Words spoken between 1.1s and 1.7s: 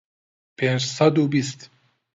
و بیست